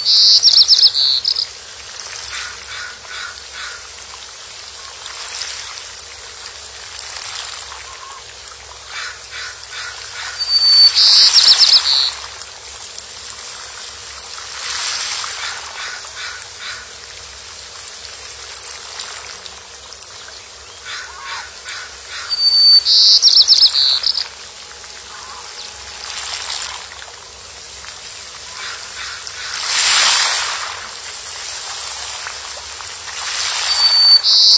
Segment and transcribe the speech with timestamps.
[0.00, 0.30] you
[34.22, 34.50] you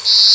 [0.00, 0.28] you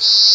[0.00, 0.29] Yes.